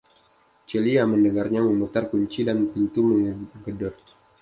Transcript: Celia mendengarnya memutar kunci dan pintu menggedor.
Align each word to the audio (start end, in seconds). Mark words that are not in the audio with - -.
Celia 0.69 1.03
mendengarnya 1.11 1.61
memutar 1.69 2.03
kunci 2.11 2.39
dan 2.49 2.57
pintu 2.73 2.99
menggedor. 3.11 3.93